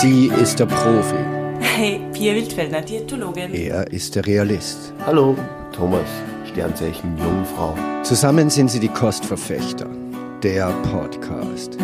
[0.00, 1.16] Sie ist der Profi.
[1.58, 3.52] Hey, Pia Wildfellner, Diätologin.
[3.52, 4.92] Er ist der Realist.
[5.04, 5.34] Hallo,
[5.72, 6.06] Thomas,
[6.48, 7.74] Sternzeichen Jungfrau.
[8.04, 9.88] Zusammen sind sie die Kostverfechter.
[10.44, 11.78] Der Podcast.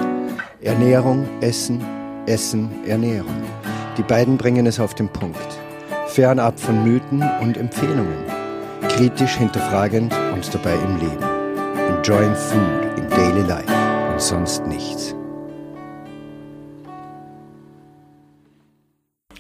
[0.61, 1.85] Ernährung, Essen,
[2.27, 3.43] Essen, Ernährung.
[3.99, 5.59] Die beiden bringen es auf den Punkt.
[6.07, 8.25] Fernab von Mythen und Empfehlungen.
[8.91, 11.97] Kritisch hinterfragend und dabei im Leben.
[11.97, 13.73] Enjoying food in daily life
[14.13, 15.17] und sonst nichts.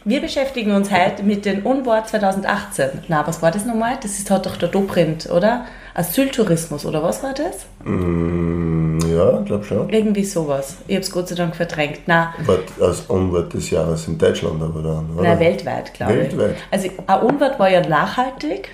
[0.06, 3.04] Wir beschäftigen uns heute mit dem Unwort 2018.
[3.08, 3.96] Na, was war das nochmal?
[4.02, 5.64] Das ist halt doch der Doprint, oder?
[5.94, 7.64] Asyltourismus, oder was war das?
[7.84, 9.88] Mm, ja, glaub schon.
[9.88, 10.77] Irgendwie sowas.
[10.88, 12.00] Ich habe es Gott sei Dank verdrängt.
[12.04, 12.34] Na,
[12.80, 15.22] als Unwort des Jahres in Deutschland aber dann, oder?
[15.22, 16.36] na weltweit, glaube ich.
[16.36, 16.56] Weltweit.
[16.70, 18.68] Also, ein Unwort war ja nachhaltig.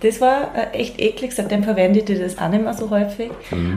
[0.00, 3.30] Das war äh, echt eklig, seitdem verwendet ihr das auch nicht mehr so häufig.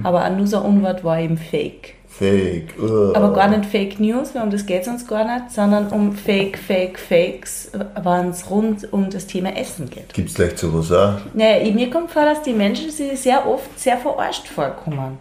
[0.03, 1.95] Aber ein nur so ein Unwort war eben Fake.
[2.07, 2.75] Fake.
[2.79, 3.13] Uh.
[3.15, 6.13] Aber gar nicht Fake News, weil um das geht es uns gar nicht, sondern um
[6.13, 10.13] Fake, Fake, Fakes, wenn es rund um das Thema Essen geht.
[10.13, 11.19] Gibt's vielleicht sowas auch?
[11.33, 15.17] Naja, mir kommt vor, dass die Menschen sich sehr oft sehr verarscht vorkommen.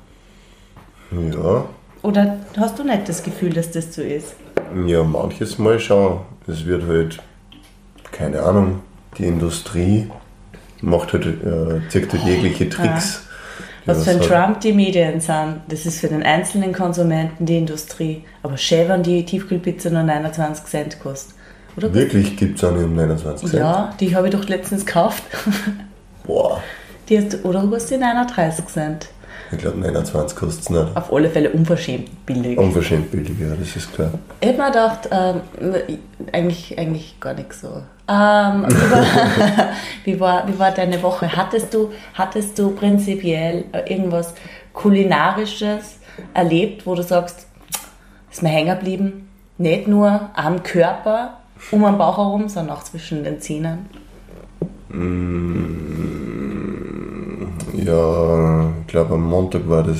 [1.10, 1.64] Ja.
[2.02, 4.34] Oder hast du nicht das Gefühl, dass das so ist?
[4.86, 6.20] Ja, manches Mal schon.
[6.46, 7.20] Es wird halt,
[8.10, 8.80] keine Ahnung,
[9.16, 10.10] die Industrie
[10.82, 13.26] macht halt, äh, zieht halt jegliche Tricks.
[13.84, 17.58] die Was für ein Trump die Medien sind, das ist für den einzelnen Konsumenten die
[17.58, 18.24] Industrie.
[18.42, 21.34] Aber schön, wenn die Tiefkühlpizza nur 29 Cent kostet.
[21.76, 21.92] Oder?
[21.94, 23.60] Wirklich gibt's eine um 29 Cent?
[23.60, 25.22] Ja, die habe ich doch letztens gekauft.
[26.24, 26.62] Boah,
[27.08, 29.08] Die hast, oder kostet die 39 Cent?
[29.52, 30.96] Ich glaube 29 kostet's nicht.
[30.96, 32.58] Auf alle Fälle unverschämt billig.
[32.58, 34.10] Unverschämt billiger, das ist klar.
[34.40, 35.40] Ich hätte mir gedacht, ähm,
[36.32, 37.82] eigentlich, eigentlich gar nicht so.
[38.08, 38.66] Ähm,
[40.04, 41.36] wie, war, wie, war, deine Woche?
[41.36, 44.34] Hattest du, hattest du prinzipiell äh, irgendwas
[44.72, 45.98] Kulinarisches
[46.34, 47.46] erlebt, wo du sagst,
[48.30, 49.28] ist mir hängen geblieben?
[49.58, 51.38] Nicht nur am Körper,
[51.70, 53.86] um den Bauch herum, sondern auch zwischen den Zähnen.
[57.72, 59.98] Ja, ich glaube am Montag war das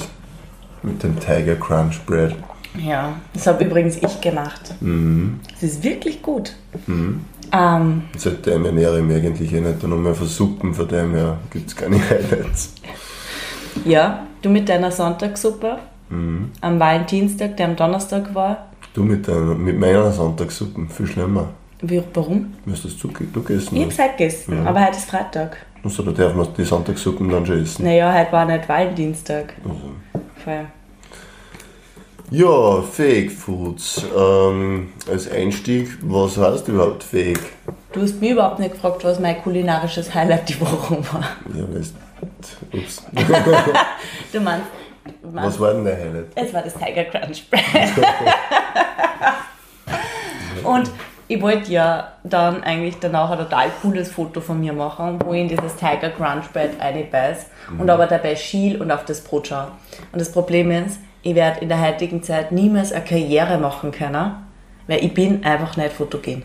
[0.83, 2.35] mit dem Tiger Crunch Bread.
[2.79, 4.75] Ja, das habe übrigens ich gemacht.
[5.57, 6.55] Es ist wirklich gut.
[7.53, 11.37] Ähm, Seitdem ernähre ich mich eigentlich eh nicht nur mehr von Suppen, von dem her
[11.51, 12.73] gibt es keine Highlights.
[13.85, 15.79] ja, du mit deiner Sonntagssuppe
[16.11, 18.67] am Valentinstag, der am Donnerstag war.
[18.95, 21.49] Du mit, deiner, mit meiner Sonntagssuppen, viel schlimmer.
[21.81, 22.53] Wie, warum?
[22.67, 23.99] Du, du gegessen Ich hast.
[23.99, 25.57] hab's heute gegessen, aber heute ist Freitag.
[25.85, 27.85] Also, da darf man die Sonntagssuppen dann schon essen.
[27.85, 29.55] Naja, heute war nicht Valentinstag.
[29.65, 29.81] Also.
[30.45, 30.67] Voll.
[32.31, 34.07] Ja, Fake Foods.
[34.17, 37.41] Ähm, als Einstieg, was heißt überhaupt Fake?
[37.93, 41.25] Du hast mich überhaupt nicht gefragt, was mein kulinarisches Highlight die Woche war.
[41.55, 41.95] Ja, weißt
[42.73, 43.05] Ups.
[44.33, 44.67] Du meinst,
[45.23, 46.27] Was meinst war denn der Highlight?
[46.37, 47.91] es war das Tiger Crunch Bread.
[50.65, 50.91] Und
[51.33, 55.41] ich wollte ja dann eigentlich danach ein total cooles Foto von mir machen, wo ich
[55.41, 57.47] in dieses Tiger Crunch Bread reinbeiß
[57.79, 59.69] und aber dabei schiel und auf das Brot schaue.
[60.13, 64.35] Und das Problem ist, ich werde in der heutigen Zeit niemals eine Karriere machen können,
[64.87, 66.43] weil ich bin einfach nicht fotogen.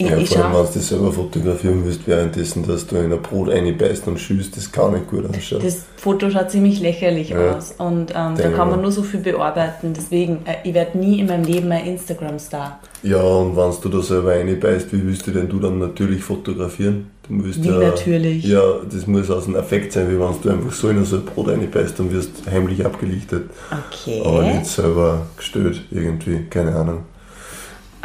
[0.00, 3.22] Ja, ich vor allem, wenn du dich selber fotografieren willst, währenddessen, dass du in ein
[3.22, 5.62] Brot reinbeißt und schießt, das kann nicht gut ausschauen.
[5.62, 7.56] das Foto schaut ziemlich lächerlich Ja.
[7.56, 9.92] aus und ähm, da kann man nur so viel bearbeiten.
[9.96, 12.80] Deswegen, äh, ich werde nie in meinem Leben ein Instagram-Star.
[13.04, 17.10] Ja, und wenn du da selber reinbeißt, wie willst du denn du dann natürlich fotografieren?
[17.28, 18.44] Du willst Wie ja, natürlich?
[18.44, 21.24] Ja, das muss aus einem Effekt sein, wie wenn du einfach so in so ein
[21.24, 23.44] Brot reinbeißt und wirst heimlich abgelichtet.
[23.70, 24.22] Okay.
[24.24, 27.04] Aber nicht selber gestört irgendwie, keine Ahnung.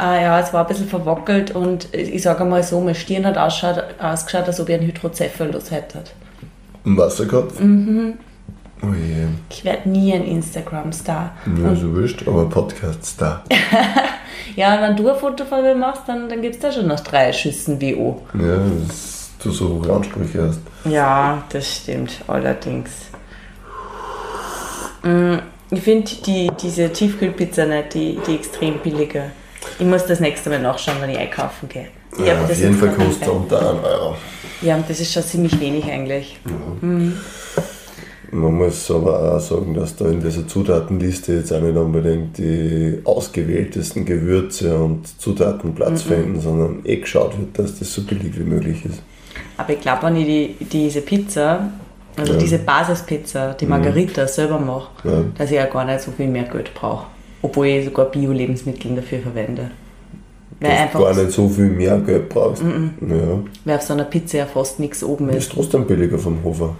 [0.00, 3.36] Ah ja, es war ein bisschen verwackelt und ich sage mal so, meine Stirn hat
[3.36, 5.98] ausschaut, ausgeschaut, als ob ich einen Hydrocephalus hätte.
[6.86, 7.60] Ein Wasserkopf?
[7.60, 8.14] Mhm.
[8.82, 9.26] Oh je.
[9.50, 11.32] Ich werde nie ein Instagram-Star.
[11.62, 13.44] Ja, so wurscht, aber Podcast-Star.
[14.56, 16.88] Ja, und wenn du ein Foto von mir machst, dann, dann gibt es da schon
[16.88, 18.22] noch drei Schüssen WO.
[18.34, 18.56] Ja,
[18.88, 20.60] dass du so hohe Ansprüche hast.
[20.90, 22.90] Ja, das stimmt, allerdings.
[25.02, 25.36] Mm,
[25.70, 29.30] Ich finde die, diese Tiefkühlpizza nicht, die, die extrem billige.
[29.80, 31.86] Ich muss das nächste Mal nachschauen, wenn ich einkaufen gehe.
[32.18, 34.16] Ich Ja, auf jeden Fall kostet er bei- unter 1 Euro.
[34.62, 36.38] Ja, und das ist schon ziemlich wenig eigentlich.
[38.32, 43.00] Man muss aber auch sagen, dass da in dieser Zutatenliste jetzt auch nicht unbedingt die
[43.04, 48.44] ausgewähltesten Gewürze und Zutaten Platz finden, sondern eh geschaut wird, dass das so billig wie
[48.44, 49.02] möglich ist.
[49.56, 50.26] Aber ich glaube, wenn ich
[50.58, 51.70] die, diese Pizza,
[52.16, 52.38] also Ja.
[52.38, 55.24] diese Basispizza, die Margarita selber mache, Ja.
[55.36, 57.06] dass ich ja gar nicht so viel mehr Geld brauche.
[57.42, 59.70] Obwohl ich sogar Bio-Lebensmittel dafür verwende.
[60.60, 62.62] Weil Dass du einfach gar nicht so viel mehr Geld brauchst.
[62.62, 63.38] Ja.
[63.64, 65.52] weil auf so einer Pizza ja fast nichts oben Ist ist.
[65.52, 66.76] trotzdem billiger vom Hofer.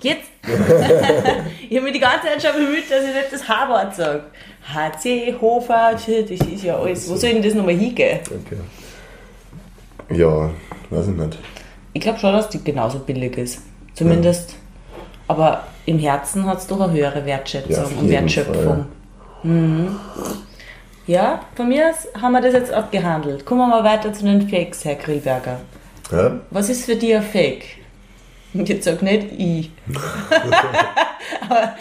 [0.00, 0.22] Jetzt.
[1.68, 4.22] ich habe mich die ganze Zeit schon bemüht, dass ich nicht das H-Wort sage.
[4.72, 7.08] HC, Hofer, das ist ja alles.
[7.08, 8.18] Wo soll denn das nochmal hingehen?
[8.26, 8.56] Okay.
[10.16, 10.50] Ja,
[10.90, 11.38] weiß ich nicht.
[11.92, 13.60] Ich glaube schon, dass die genauso billig ist.
[13.94, 14.54] Zumindest.
[15.28, 18.86] Aber im Herzen hat es doch eine höhere Wertschätzung Ja, und Wertschöpfung.
[19.42, 19.98] Mhm.
[21.06, 23.44] Ja, von mir aus haben wir das jetzt abgehandelt.
[23.44, 25.60] Kommen wir mal weiter zu den Fakes, Herr Grillberger.
[26.10, 26.40] Ja?
[26.50, 27.64] Was ist für dich ein Fake?
[28.54, 29.70] Und jetzt sag nicht ich.
[31.40, 31.74] Aber,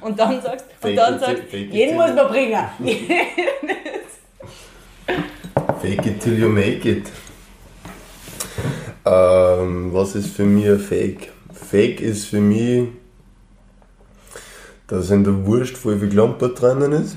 [0.00, 2.58] und dann sagst und Fake dann sagst, jeden muss man bringen.
[5.82, 7.08] Fake it till you make it.
[9.04, 11.32] Ähm, was ist für mich ein Fake?
[11.52, 12.88] Fake ist für mich,
[14.88, 17.16] dass in der Wurst voll viel Klampert drinnen ist.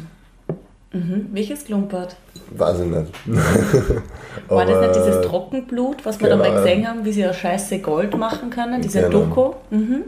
[0.93, 1.27] Mhm.
[1.33, 2.15] Welches Klumpert?
[2.51, 3.11] Weiß ich nicht.
[4.47, 6.49] War das nicht dieses Trockenblut, was wir Genau.
[6.55, 8.81] gesehen haben, wie sie aus Scheiße Gold machen können?
[8.81, 9.25] Diese Genau.
[9.25, 9.53] Doku?
[9.69, 10.03] Mhm.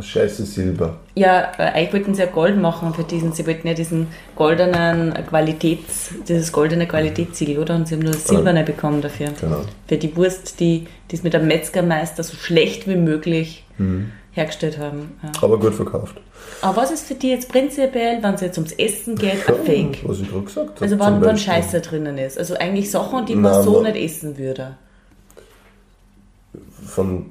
[0.00, 0.96] Scheiße Silber.
[1.14, 5.14] Ja, äh, eigentlich wollten sie ja Gold machen für diesen, sie wollten ja diesen goldenen
[5.28, 7.76] Qualitäts, dieses goldene Qualitätssiegel, oder?
[7.76, 9.28] Und sie haben nur das silberne bekommen dafür.
[9.40, 9.60] Genau.
[9.86, 14.10] Für die Wurst, die, die es mit einem Metzgermeister so schlecht wie möglich Mhm.
[14.34, 15.12] Hergestellt haben.
[15.22, 15.30] Ja.
[15.42, 16.16] Aber gut verkauft.
[16.60, 19.98] Aber was ist für die jetzt prinzipiell, wenn es jetzt ums Essen geht, ein Fake?
[20.08, 20.80] Was ich gerade gesagt habe.
[20.82, 21.38] Also wann, wann.
[21.38, 22.38] Scheiße drinnen ist.
[22.38, 24.76] Also eigentlich Sachen, die man Nein, so aber- nicht essen würde.
[26.86, 27.26] Von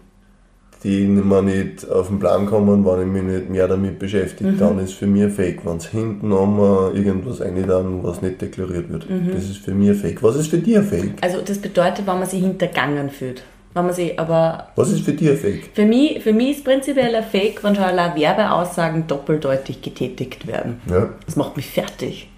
[0.83, 4.59] denen man nicht auf den Plan kommen, wenn ich mich nicht mehr damit beschäftige, Mhm.
[4.59, 5.65] dann ist für mich Fake.
[5.65, 9.09] Wenn es hinten einmal irgendwas eingetan, was nicht deklariert wird.
[9.09, 9.31] Mhm.
[9.33, 10.21] Das ist für mich Fake.
[10.23, 11.13] Was ist für dich Fake?
[11.21, 13.43] Also das bedeutet, wenn man sich hintergangen fühlt.
[13.73, 15.69] Wenn man sich aber Was ist für dich ein Fake?
[15.73, 20.81] Für mich, für mich ist prinzipiell ein Fake, wenn schon allein Werbeaussagen doppeldeutig getätigt werden.
[20.89, 21.09] Ja.
[21.25, 22.29] Das macht mich fertig.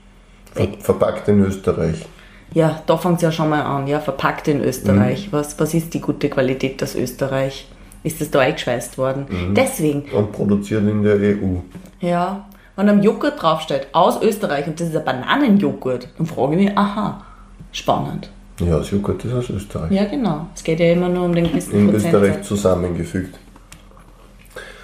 [0.54, 2.06] Ver verpackt in Österreich.
[2.54, 3.86] Ja, da fängt es ja schon mal an.
[3.88, 5.28] Ja, verpackt in Österreich.
[5.32, 7.68] Was, was ist die gute Qualität aus Österreich?
[8.04, 9.26] Ist das da eingeschweißt worden?
[9.56, 11.58] Deswegen, Und produziert in der EU.
[12.00, 12.46] ja,
[12.78, 16.78] wenn am Joghurt draufsteht, aus Österreich und das ist ein Bananenjoghurt, dann frage ich mich,
[16.78, 17.24] aha,
[17.72, 18.30] spannend.
[18.60, 19.92] Ja, das Joghurt ist aus Österreich.
[19.92, 20.48] Ja, genau.
[20.56, 22.14] Es geht ja immer nur um den gewissen In Prozentsatz.
[22.24, 23.38] Österreich zusammengefügt.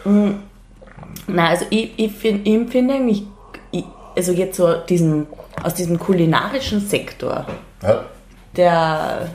[0.04, 0.40] Nein,
[1.28, 3.24] also ich, ich, find, ich empfinde eigentlich,
[3.72, 3.86] ich,
[4.16, 5.28] also jetzt so diesen,
[5.64, 7.46] aus diesem kulinarischen Sektor,
[7.82, 8.04] Ja.
[8.58, 9.30] der,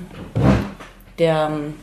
[1.18, 1.74] der ähm,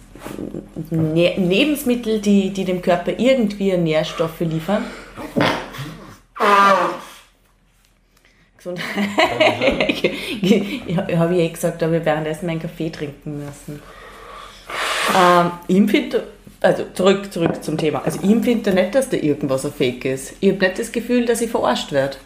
[0.90, 4.84] Ne- Lebensmittel, die, die dem Körper irgendwie Nährstoffe liefern.
[8.63, 10.12] Gesundheit.
[10.42, 13.81] ich habe ja eh gesagt, aber wir währenddessen meinen Kaffee trinken müssen.
[15.18, 16.24] Ähm, ich empfinde,
[16.62, 18.01] also zurück, zurück zum Thema.
[18.06, 20.33] Also ich empfinde nicht, dass da irgendwas ein Fake ist.
[20.39, 22.18] Ich habe nicht das Gefühl, dass ich verarscht werde.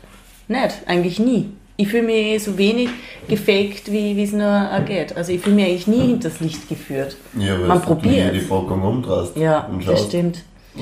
[0.48, 1.50] Nicht, eigentlich nie.
[1.80, 2.90] Ich fühle mich so wenig
[3.28, 5.16] gefaked, wie es nur geht.
[5.16, 7.18] Also ich fühle mich eigentlich nie hinters Licht geführt.
[7.38, 8.36] Ja, weil Man du hier probiert.
[8.36, 10.14] die Packung umdrehst Ja, das schaust,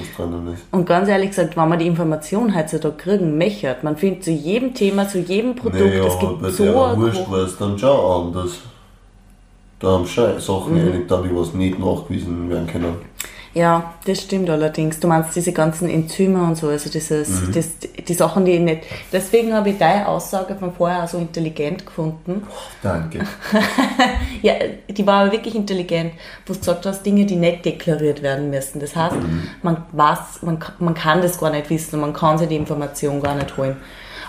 [0.03, 0.19] stimmt.
[0.19, 0.63] was drinnen ist.
[0.71, 3.83] Und ganz ehrlich gesagt, wenn man die Information heutzutage kriegen, mechert.
[3.83, 7.31] Man findet zu jedem Thema, zu jedem Produkt, Naja, es gibt bei so Wurst gro-
[7.31, 8.51] war es dann schon anders.
[9.79, 10.79] Da haben schon Sachen Mhm.
[10.99, 11.07] mhm.
[11.07, 12.95] die was nicht nachgewiesen werden können.
[13.55, 14.99] Ja, das stimmt allerdings.
[14.99, 17.53] Du meinst diese ganzen Enzyme und so, also dieses, Mhm.
[17.53, 17.69] das,
[18.05, 18.83] die Sachen, die ich nicht.
[19.13, 22.43] Deswegen habe ich deine Aussage von vorher auch so intelligent gefunden.
[22.83, 23.19] Danke.
[24.41, 24.53] Ja,
[24.89, 26.11] die war aber wirklich intelligent,
[26.45, 28.79] wo du gesagt hast, Dinge, die nicht deklariert werden müssen.
[28.79, 29.15] Das heißt,
[29.63, 33.33] man weiß, man, man kann das gar nicht wissen, man kann sich die Information gar
[33.35, 33.77] nicht holen.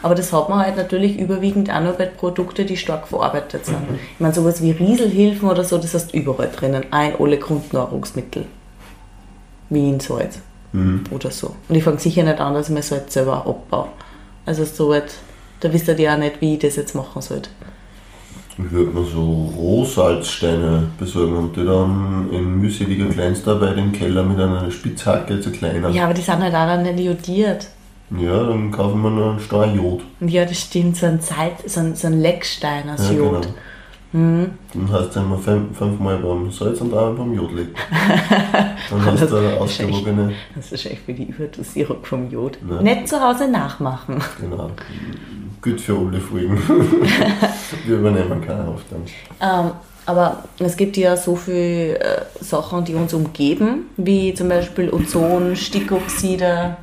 [0.02, 3.76] Aber das hat man halt natürlich überwiegend auch nur bei Produkten, die stark verarbeitet sind.
[4.14, 6.86] Ich meine, sowas wie Rieselhilfen oder so, das hast du überall drinnen.
[6.92, 8.46] Ein alle Grundnahrungsmittel.
[9.70, 10.38] Wie in Salz.
[11.10, 11.54] Oder so.
[11.68, 13.88] Und ich fange sicher nicht an, dass ich mir Salz selber abbaue.
[14.44, 15.14] Also so weit,
[15.60, 17.48] da wisst ihr ja auch nicht, wie ich das jetzt machen sollte.
[18.58, 24.38] Ich würde mir so Rohsalzsteine besorgen und die dann in mühseliger Kleinstarbeit im Keller mit
[24.40, 25.92] einer Spitzhacke zerkleinern.
[25.92, 27.68] Ja, aber die sind halt auch nicht jodiert.
[28.18, 30.02] Ja, dann kaufen wir noch einen Stein Jod.
[30.20, 33.42] Ja, das stimmt, so ein, Zeit, so ein, so ein Leckstein aus Ja, Jod.
[33.42, 33.54] genau.
[34.16, 37.74] Dann hast du einmal fünf, fünfmal beim Salz und einmal beim Jod legen.
[38.90, 40.32] Dann hast du eine ausgewogene.
[40.54, 42.58] Das ist wahrscheinlich für die Überdosierung vom Jod.
[42.68, 42.80] Ja.
[42.80, 44.22] Nicht zu Hause nachmachen.
[44.40, 44.70] Genau.
[45.60, 46.56] Gut für alle Folgen.
[47.86, 49.04] Wir übernehmen keine Aufgaben.
[49.40, 49.72] Ähm,
[50.06, 55.56] aber es gibt ja so viele äh, Sachen, die uns umgeben, wie zum Beispiel Ozon,
[55.56, 56.76] Stickoxide,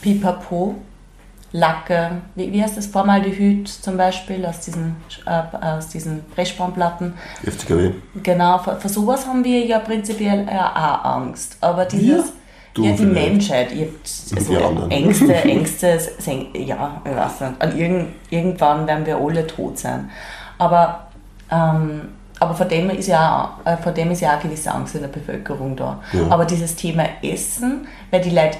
[0.00, 0.76] Pipapo,
[1.52, 7.14] Lacke, wie, wie heißt das, Formaldehyd zum Beispiel aus diesen, äh, aus diesen Pressspannplatten.
[7.44, 7.92] FCKW.
[8.22, 11.56] Genau, vor, vor sowas haben wir ja prinzipiell ja auch Angst.
[11.60, 12.32] Aber dieses,
[12.74, 13.28] Du ja, die vielleicht.
[13.30, 14.86] Menschheit, ihr habt also.
[14.90, 15.98] Ängste, Ängste,
[16.52, 17.62] ja, ich weiß nicht.
[17.62, 20.10] An irgend, irgendwann werden wir alle tot sein.
[20.58, 21.06] Aber
[21.50, 24.70] ähm, aber vor dem, ist ja, auch- äh, vor dem ist ja auch eine gewisse
[24.74, 26.02] Angst in der Bevölkerung da.
[26.12, 26.28] Ja.
[26.28, 28.58] Aber dieses Thema Essen, weil die Leute,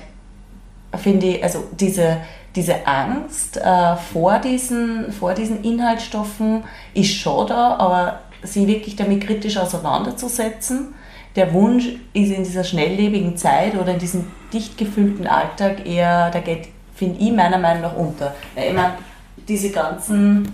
[0.97, 2.17] finde ich, also diese,
[2.57, 9.27] diese Angst äh, vor, diesen, vor diesen Inhaltsstoffen ist schon da, aber sie wirklich damit
[9.27, 10.95] kritisch auseinanderzusetzen,
[11.37, 11.85] der Wunsch
[12.15, 17.21] ist in dieser schnelllebigen Zeit oder in diesem dicht gefüllten Alltag eher, da geht, finde
[17.21, 18.35] ich, meiner Meinung nach unter.
[18.57, 18.95] Ich meine,
[19.47, 20.51] diese ganzen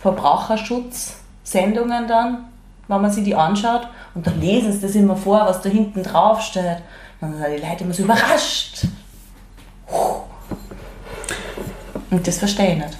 [0.00, 2.46] Verbraucherschutzsendungen dann,
[2.88, 6.02] wenn man sich die anschaut, und dann lesen sie das immer vor, was da hinten
[6.02, 6.78] drauf steht,
[7.20, 8.86] dann sind die Leute immer so überrascht.
[12.14, 12.98] Und das verstehe ich nicht,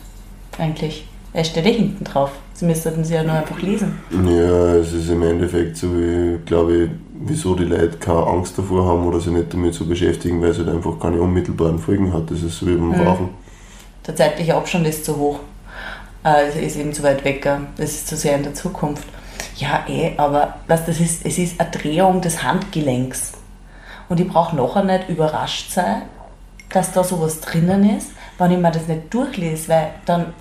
[0.59, 1.09] eigentlich.
[1.33, 2.31] Er steht eh hinten drauf.
[2.53, 4.01] Sie müssten sie ja nur einfach lesen.
[4.11, 6.91] Ja, es ist im Endeffekt so, wie, glaube ich,
[7.27, 10.59] wieso die Leute keine Angst davor haben oder sich nicht damit zu beschäftigen, weil es
[10.59, 12.29] halt einfach keine unmittelbaren Folgen hat.
[12.31, 13.31] Das ist so wie beim Rauchen.
[14.05, 15.39] Der zeitliche Abstand ist zu hoch.
[16.25, 17.49] Äh, Es ist eben zu weit weg.
[17.77, 19.07] Das ist zu sehr in der Zukunft.
[19.57, 23.33] Ja, eh, aber was das ist, es ist eine Drehung des Handgelenks.
[24.09, 26.03] Und ich brauche nachher nicht überrascht sein,
[26.71, 30.35] dass da sowas drinnen ist, wenn ich mir das nicht durchlese, weil dann,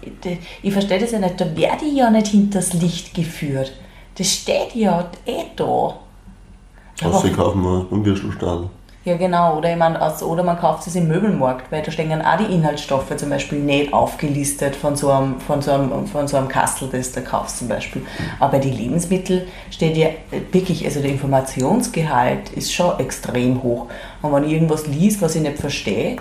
[0.62, 3.72] ich verstehe das ja nicht, da werde ich ja nicht hinters Licht geführt.
[4.18, 5.64] Das steht ja eh da.
[5.64, 8.70] Aber- Außer kaufen wir es beim Würstelstadel.
[9.06, 9.58] ja, genau.
[9.58, 12.38] Oder, ich meine, also, oder man kauft es im Möbelmarkt, weil da stehen dann auch
[12.38, 16.48] die Inhaltsstoffe zum Beispiel nicht aufgelistet von so einem, von so einem, von so einem
[16.48, 18.04] Kastel, das du kaufst zum Beispiel.
[18.40, 20.08] Aber bei den Lebensmitteln steht ja
[20.52, 23.88] wirklich, also der Informationsgehalt ist schon extrem hoch.
[24.22, 26.18] Und wenn ich irgendwas liest, was ich nicht verstehe,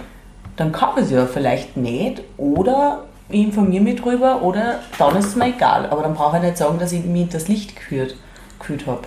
[0.57, 5.27] dann kaufe ich es ja vielleicht nicht oder ich informiere mich drüber oder dann ist
[5.27, 5.87] es mir egal.
[5.91, 8.17] Aber dann brauche ich nicht sagen, dass ich mich das Licht gekühlt,
[8.59, 9.03] gekühlt habe.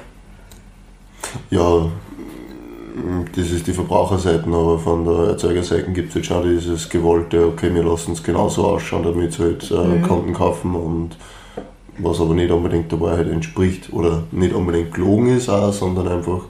[1.49, 1.87] Ja,
[3.35, 7.73] das ist die Verbraucherseite, aber von der Erzeugerseite gibt es jetzt schon dieses gewollte, okay,
[7.73, 11.17] wir lassen es genauso ausschauen, damit sie halt äh, Kunden kaufen und
[11.97, 16.41] was aber nicht unbedingt der Wahrheit entspricht oder nicht unbedingt gelogen ist auch, sondern einfach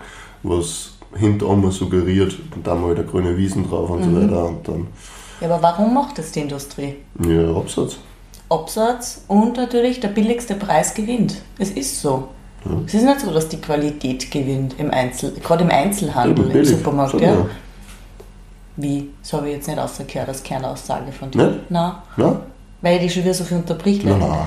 [0.43, 4.67] was hinter einmal suggeriert und dann mal der grüne Wiesen drauf und so weiter und
[4.67, 4.87] dann,
[5.41, 6.95] Ja, aber warum macht das die Industrie?
[7.25, 7.97] ja, Absatz.
[8.49, 11.41] Absatz und natürlich der billigste Preis gewinnt.
[11.57, 12.27] Es ist so.
[12.87, 16.65] Es ist nicht so, dass die Qualität gewinnt im Einzel, gerade im Einzelhandel, im.
[16.65, 17.19] Supermarkt.
[17.21, 17.33] Ja.
[17.33, 17.45] ja.
[18.75, 19.09] Wie?
[19.21, 21.47] Das habe ich jetzt nicht ausgekehrt als Kernaussage von dir.
[21.47, 21.71] Nicht?
[21.71, 22.41] Nein, Na?
[22.81, 24.03] weil ich dich schon wieder so viel unterbricht.
[24.03, 24.39] Nein, nein.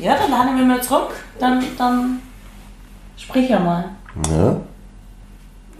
[0.00, 1.10] Ja, dann lade ich mich mal zurück.
[1.38, 2.20] Dann, dann
[3.16, 3.84] sprich einmal.
[4.30, 4.56] Ja.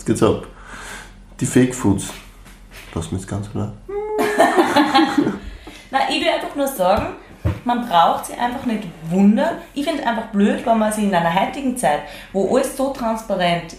[0.09, 0.47] Geht's ab.
[1.39, 2.15] Die Fake Foods.
[2.95, 3.75] Lass mich jetzt ganz klar.
[5.91, 7.09] Na, ich will einfach nur sagen,
[7.65, 9.59] man braucht sich einfach nicht wundern.
[9.75, 12.01] Ich finde einfach blöd, wenn man sich in einer heutigen Zeit,
[12.33, 13.77] wo alles so transparent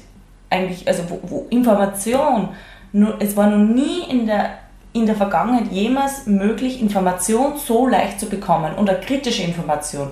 [0.52, 2.50] eigentlich, also wo, wo Information,
[2.92, 4.60] nur, es war noch nie in der,
[4.94, 10.12] in der Vergangenheit jemals möglich, Information so leicht zu bekommen und eine kritische Information.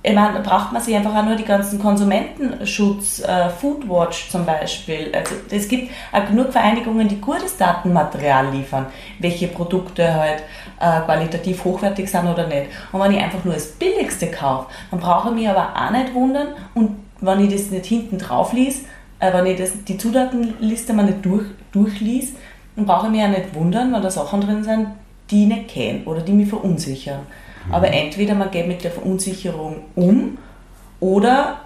[0.00, 5.10] Ich meine, braucht man sich einfach auch nur die ganzen Konsumentenschutz, äh, Foodwatch zum Beispiel.
[5.12, 8.86] Also es gibt auch genug Vereinigungen, die gutes Datenmaterial liefern,
[9.18, 10.44] welche Produkte halt
[10.78, 12.68] äh, qualitativ hochwertig sind oder nicht.
[12.92, 16.14] Und wenn ich einfach nur das Billigste kaufe, dann brauche ich mich aber auch nicht
[16.14, 18.84] wundern und wenn ich das nicht hinten drauf lies,
[19.18, 22.34] äh, wenn ich das, die Zutatenliste mal nicht durch, durchlies,
[22.76, 24.88] dann brauche ich mich auch nicht wundern, wenn da Sachen drin sind,
[25.30, 27.20] die ich nicht kenne oder die mich verunsichern.
[27.70, 30.38] Aber entweder man geht mit der Verunsicherung um
[31.00, 31.60] oder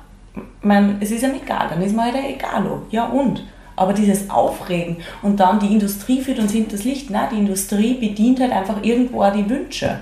[0.63, 2.65] man, es ist ja egal, dann ist mir halt egal.
[2.91, 3.45] Ja und?
[3.75, 7.11] Aber dieses Aufregen und dann die Industrie führt uns hinters Licht.
[7.11, 9.99] Nein, die Industrie bedient halt einfach irgendwo auch die Wünsche.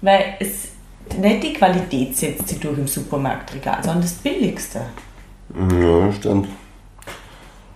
[0.00, 0.68] Weil es
[1.18, 4.82] nicht die Qualität setzt sie durch im Supermarktregal, sondern das Billigste.
[5.54, 6.48] Ja, stimmt.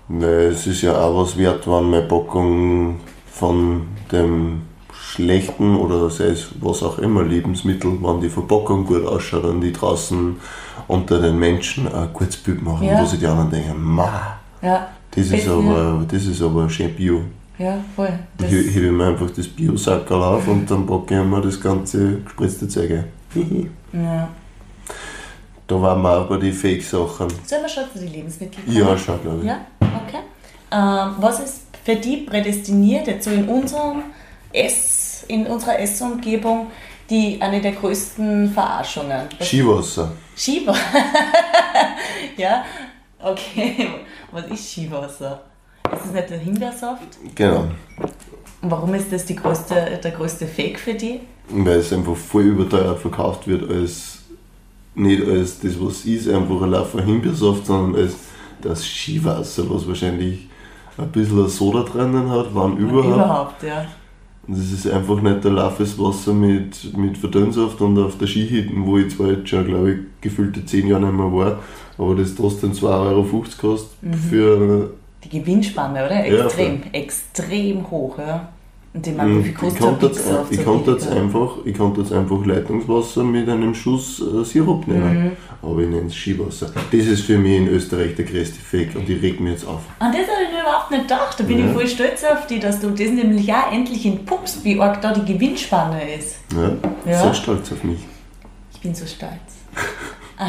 [0.09, 3.01] Weil es ist ja auch was wert, wenn meine Packung
[3.31, 4.63] von dem
[5.01, 9.73] schlechten oder sei es was auch immer Lebensmittel, wenn die Verpackung gut ausschaut und die
[9.73, 10.37] draußen
[10.87, 13.01] unter den Menschen ein gutes Bild machen, Ja.
[13.01, 17.23] wo sich die anderen denken, ma, Ja, das ist aber, das ist aber schön Bio.
[17.59, 18.19] ja voll.
[18.37, 21.61] Das, Hier hebe ich mir einfach das Bio-Sackerl auf und dann packe ich mir das
[21.61, 23.71] ganze gespritzte Zeug ein.
[23.93, 24.29] ja.
[25.67, 27.29] Da waren wir bei den Fake-Sachen.
[27.45, 29.45] Sollen wir schon zu den Lebensmitteln Ja, schon, glaube ich.
[29.47, 30.23] Ja, okay.
[30.73, 34.03] Ähm, was ist für die prädestiniert, jetzt so in, unserem
[34.53, 36.69] Ess, in unserer Essumgebung,
[37.11, 39.23] die eine der größten Verarschungen?
[39.39, 40.13] Was- Skiwasser.
[40.37, 40.81] Skiwasser.
[42.37, 42.65] ja,
[43.23, 43.89] okay.
[44.33, 45.43] Was ist Skiwasser?
[45.93, 47.03] Ist das nicht der Himbeersaft?
[47.35, 47.69] Genau.
[48.61, 51.21] Und warum ist das die größte, der größte Fake für die?
[51.49, 54.19] Weil es einfach voll überteuert verkauft wird, als
[54.95, 58.15] nicht als das, was ist, einfach ein Laufen Himbeersaft, sondern als
[58.61, 60.49] das Skiwasser, was wahrscheinlich
[60.99, 63.07] ein bisschen Soda drinnen hat, wann überhaupt.
[63.15, 63.87] Überhaupt, ja.
[64.49, 68.97] Das ist einfach nicht der laufes Wasser mit, mit Verdünnsaft und auf der Skihütten, wo
[68.97, 71.59] ich zwar jetzt schon, glaube ich, gefühlte 10 Jahre nicht mehr war,
[71.99, 73.91] aber das trotzdem 2,50 Euro kostet
[74.31, 74.91] für.
[75.23, 76.27] Die Gewinnspanne, oder?
[76.27, 78.49] Ja, Extrem, extrem hoch, ja.
[78.95, 80.51] Und ich meine, wie ich kostet ein Pixelsaft?
[80.51, 84.95] ich so kann jetzt einfach, ich jetzt einfach Leitungswasser mit einem Schuss äh, Sirup Mhm.
[84.95, 85.37] nehmen.
[85.61, 86.71] Aber ich nenne es Skiwasser.
[86.91, 89.81] Das ist für mich in Österreich der größte Fake und ich reg mich jetzt auf.
[89.99, 91.39] An das habe ich überhaupt nicht gedacht.
[91.39, 91.67] Da bin Ja.
[91.67, 95.13] ich voll stolz auf dich, dass du das nämlich auch endlich entpuppst, wie arg da
[95.13, 96.37] die Gewinnspanne ist.
[96.57, 96.73] Ja,
[97.13, 97.23] Ja.
[97.25, 97.99] Sehr stolz auf mich.
[98.73, 99.33] Ich bin so stolz.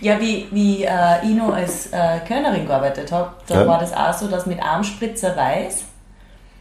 [0.00, 3.66] ja, wie, wie äh, ich noch als äh, Kölnerin gearbeitet habe, da Ja.
[3.66, 5.84] war das auch so, dass mit einem Spritzer Weiß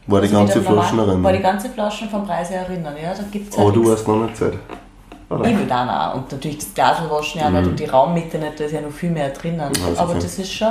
[0.07, 2.93] War die also ganze Flasche normalen- War die ganze Flasche vom Preis her erinnern.
[3.01, 3.95] Ja, da gibt's Aber halt du nichts.
[3.95, 4.53] warst noch nicht Zeit.
[5.29, 5.45] Oder?
[5.45, 6.15] Ich will auch.
[6.15, 8.91] Und natürlich das Glasl waschen ja nicht und die Raummitte nicht, da ist ja noch
[8.91, 9.59] viel mehr drinnen.
[9.59, 10.67] Ja, Aber das ist schon,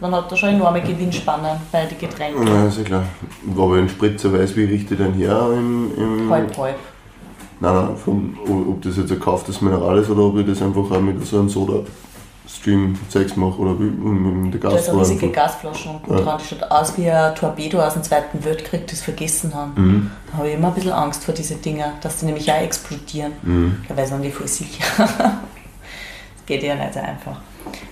[0.00, 2.46] man hat da schon enorme Gewinnspannen bei den Getränken.
[2.46, 3.02] Ja, ist ja klar.
[3.56, 5.90] Aber ein Spritzer weiß, wie richte ich den her im.
[5.96, 6.76] im Halb, halb.
[7.58, 8.36] Nein, nein, von,
[8.70, 11.38] ob das jetzt ein gekauftes Mineral ist oder ob ich das einfach auch mit so
[11.38, 11.48] einem
[12.46, 15.10] Soda-Stream-Zeugs mache oder wie- mit der Da ist eine Gasflasche.
[15.12, 16.20] riesige Gasflasche unten Ja.
[16.20, 16.38] dran.
[16.40, 19.72] Die schaut aus wie ein Torpedo aus dem Zweiten Weltkrieg, das vergessen haben.
[19.76, 20.10] Mhm.
[20.30, 23.32] Da habe ich immer ein bisschen Angst vor diesen Dinger, dass die nämlich auch explodieren.
[23.42, 23.76] Mhm.
[23.88, 24.84] Da weiß man die voll sicher.
[24.96, 25.08] das
[26.46, 27.40] geht ja nicht so einfach.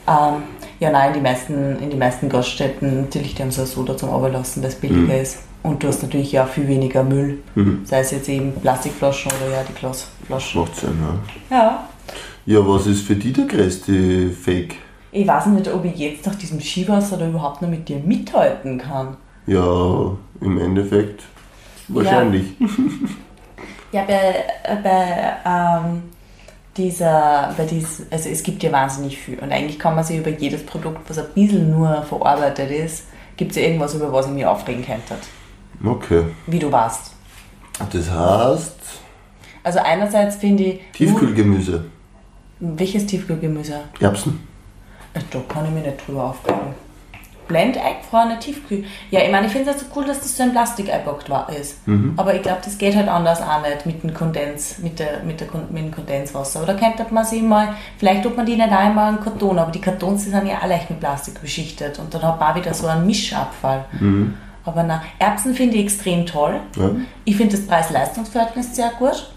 [0.06, 0.42] Ähm,
[0.78, 3.96] ja, nein, in die meisten, in die meisten Gaststätten, natürlich, die haben so ein Soda
[3.96, 5.38] zum Überlassen, weil es billiger ist.
[5.64, 7.38] Und du hast natürlich ja viel weniger Müll.
[7.54, 7.80] Mhm.
[7.86, 10.60] Sei es jetzt eben Plastikflaschen oder ja die Glasflaschen.
[10.60, 10.98] Macht Sinn,
[11.50, 11.56] ja.
[11.56, 11.88] Ja.
[12.46, 14.76] Ja, was ist für dich der größte Fake?
[15.12, 18.78] Ich weiß nicht, ob ich jetzt nach diesem Skiwasser da überhaupt noch mit dir mithalten
[18.78, 19.16] kann.
[19.46, 20.10] Ja,
[20.40, 21.22] im Endeffekt
[21.88, 22.46] wahrscheinlich.
[23.92, 26.02] Ja, bei, äh, bei ähm,
[26.76, 30.30] dieser, bei dies, also es gibt ja wahnsinnig viel und eigentlich kann man sich über
[30.30, 33.04] jedes Produkt, was ein bisschen nur verarbeitet ist,
[33.36, 35.14] gibt es ja irgendwas, über was ich mich aufregen könnte,
[35.84, 36.24] Okay.
[36.46, 37.12] wie du weißt.
[37.92, 38.76] Das heißt,
[39.62, 41.84] Also einerseits finde ich, Tiefkühlgemüse,
[42.76, 43.80] welches Tiefkühlgemüse?
[44.00, 44.40] Erbsen.
[45.14, 46.74] Da kann ich mich nicht drüber aufregen.
[47.46, 48.84] Blend eingefrorene Tiefkühl.
[49.10, 51.48] Ja, ich meine, ich finde es so cool, dass das so ein Plastik eingepackt war
[51.50, 51.76] ist.
[52.16, 55.40] Aber ich glaube, das geht halt anders auch nicht mit dem Kondens, mit, der, mit,
[55.40, 56.62] der, mit dem Kondenswasser.
[56.62, 59.80] Oder könnte man sich mal, vielleicht tut man die nicht einmal in Karton, aber die
[59.80, 62.72] Kartons die sind ja auch leicht mit Plastik beschichtet und dann hat man auch wieder
[62.72, 63.84] so einen Mischabfall.
[64.64, 66.58] Aber na, Erbsen finde ich extrem toll.
[66.76, 66.92] Ja.
[67.26, 69.30] Ich finde das Preis-Leistungs-Verhältnis sehr gut,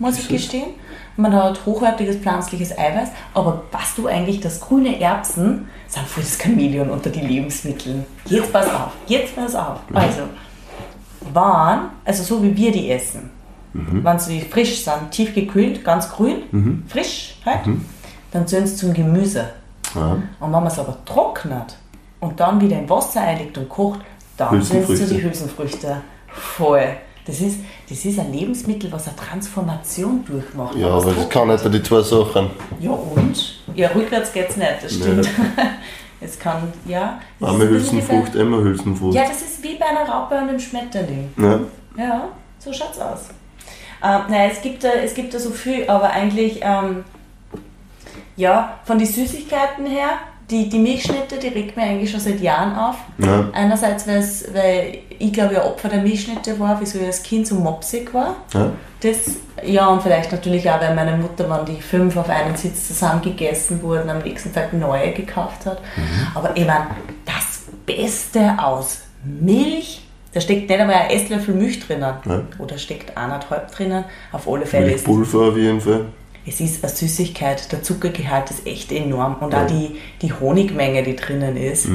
[0.00, 0.70] muss ich gestehen.
[1.16, 6.38] Man hat hochwertiges pflanzliches Eiweiß, aber was du eigentlich, das grüne Erbsen sind voll das
[6.38, 8.04] Chamäleon unter die Lebensmitteln.
[8.26, 9.78] Jetzt pass auf, jetzt pass auf.
[9.92, 10.22] Also,
[11.32, 13.30] waren, also so wie wir die essen,
[13.74, 17.60] wenn sie frisch sind, tiefgekühlt, ganz grün, frisch, halt,
[18.30, 19.50] dann sind sie zum Gemüse.
[19.94, 20.12] Ja.
[20.12, 21.76] Und wenn man es aber trocknet
[22.20, 24.00] und dann wieder in Wasser einlegt und kocht,
[24.36, 25.14] dann sind es so Hülsenfrüchte.
[25.14, 25.96] die Hülsenfrüchte.
[26.28, 26.88] Voll.
[27.24, 30.76] Das ist, das ist ein Lebensmittel, was eine Transformation durchmacht.
[30.76, 32.50] Ja, aber das kann nicht die zwei Sachen.
[32.80, 33.60] Ja und?
[33.74, 35.28] Ja, rückwärts geht's nicht, das stimmt.
[36.24, 37.20] Es kann, ja.
[37.40, 39.14] Einmal Hülsenfrucht, immer Hülsenfrucht.
[39.14, 41.32] Ja, das ist wie bei einer Raupe und einem Schmetterling.
[41.36, 41.60] Ja.
[41.96, 43.30] Ja, so schaut's aus.
[44.02, 47.04] Ähm, naja, es gibt, da, es gibt da so viel, aber eigentlich, ähm,
[48.36, 50.10] ja, von den Süßigkeiten her,
[50.52, 52.96] die, die Milchschnitte, die regt mir eigentlich schon seit Jahren auf.
[53.18, 53.48] Ja.
[53.52, 58.12] Einerseits, weil ich glaube, ja Opfer der Milchschnitte war, wieso ich als Kind so mopsig
[58.12, 58.36] war.
[58.52, 58.70] Ja.
[59.00, 62.88] Das, ja, und vielleicht natürlich auch, weil meine Mutter, wenn die fünf auf einen Sitz
[62.88, 65.80] zusammen gegessen wurden, am nächsten Tag neue gekauft hat.
[66.34, 66.86] Aber ich meine,
[67.24, 70.02] das Beste aus Milch,
[70.34, 72.14] da steckt nicht einmal ein Esslöffel Milch drinnen.
[72.24, 72.42] Ja.
[72.58, 74.04] Oder steckt eineinhalb drinnen.
[74.30, 76.06] Auf alle Fälle ist Milchpulver auf jeden Fall.
[76.46, 77.70] Es ist eine Süßigkeit.
[77.72, 79.36] Der Zuckergehalt ist echt enorm.
[79.40, 79.62] Und Ja.
[79.62, 81.86] auch die, die Honigmenge, die drinnen ist,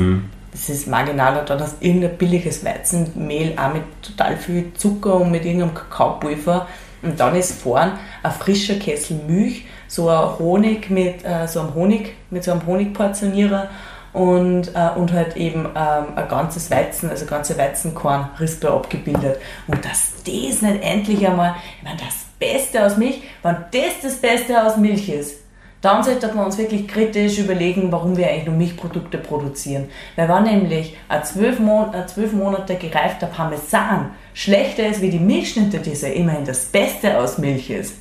[0.51, 1.39] das ist marginal.
[1.39, 5.73] Und dann hast du irgendein billiges Weizenmehl, auch mit total viel Zucker und mit irgendeinem
[5.73, 6.67] Kakaopulver.
[7.01, 7.91] Und dann ist vorn
[8.23, 12.65] ein frischer Kessel Milch, so ein Honig mit äh, so einem Honig, mit so einem
[12.65, 13.69] Honigportionierer
[14.13, 19.37] und, äh, und halt eben ähm, ein ganzes Weizen, also ganze Weizenkorn Rispe abgebildet.
[19.67, 24.15] Und dass das nicht endlich einmal, ich meine, das Beste aus Milch, wenn das das
[24.15, 25.35] Beste aus Milch ist,
[25.81, 29.89] dann sollten wir uns wirklich kritisch überlegen, warum wir eigentlich nur Milchprodukte produzieren.
[30.15, 31.91] Weil wenn nämlich ein zwölf, Mon
[32.33, 37.69] Monate gereifter Parmesan schlechter ist wie die Milchschnitte, die ja immerhin das Beste aus Milch
[37.69, 37.95] ist,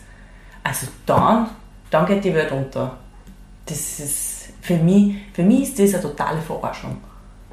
[0.63, 1.51] also dann,
[1.91, 2.97] dann geht die Welt unter.
[3.67, 6.97] Das ist, für mich, für mich ist das eine totale Verarschung.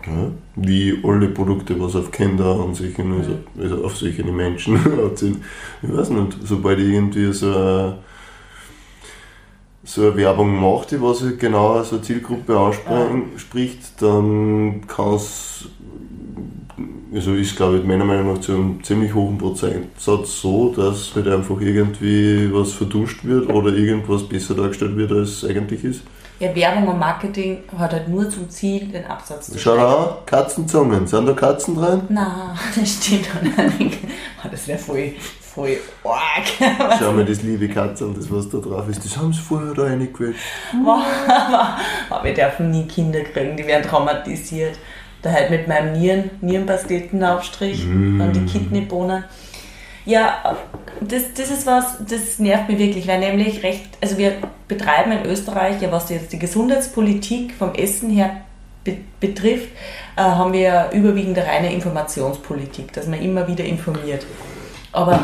[0.06, 0.32] Ja.
[0.56, 3.04] Wie alle Produkte, was auf Kinder und solche,
[3.60, 4.78] also, auf solche Menschen
[5.16, 5.38] sind.
[5.82, 7.98] Ich weiß nicht, sobald ich irgendwie so eine,
[9.84, 15.68] so eine Werbung macht, die was halt genau so eine Zielgruppe anspricht, dann kann es
[17.14, 21.28] also ist glaube ich meiner Meinung nach zu einem ziemlich hohen Prozentsatz so, dass halt
[21.28, 26.02] einfach irgendwie was verduscht wird oder irgendwas besser dargestellt wird, als es eigentlich ist.
[26.40, 29.92] Ja, Werbung und Marketing hat halt nur zum Ziel, den Absatz zu Schau steigern.
[29.92, 31.08] da an, Katzenzungen.
[31.08, 32.02] Sind da Katzen drin?
[32.10, 32.28] Nein,
[32.76, 33.98] das stimmt doch nicht.
[34.44, 36.96] Oh, Das wäre voll, voll arg.
[37.00, 39.84] Schau mal, das liebe Katzel, das was da drauf ist, das haben sie vorher da
[39.84, 40.40] reingequetscht.
[42.10, 44.78] Aber wir dürfen nie Kinder kriegen, die werden traumatisiert.
[45.22, 49.24] Da halt mit meinem Nieren, Nierenpastetenaufstrich und die Kidneybohnen.
[50.06, 50.58] Ja,
[51.00, 54.34] das, das ist was, das nervt mich wirklich, weil nämlich recht, also wir
[54.68, 58.42] betreiben in Österreich, ja was jetzt die Gesundheitspolitik vom Essen her
[58.84, 59.70] be betrifft,
[60.18, 64.26] äh, haben wir überwiegend eine reine Informationspolitik, dass man immer wieder informiert.
[64.92, 65.20] Aber